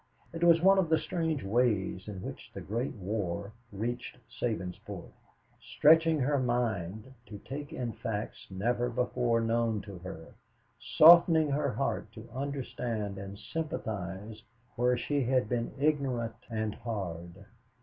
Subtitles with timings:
[0.33, 5.11] It was one of the strange ways in which the Great War reached Sabinsport
[5.77, 10.33] stretching her mind to take in facts never before known to her,
[10.79, 14.41] softening her heart to understand and sympathize
[14.75, 17.45] where she had been ignorant and hard.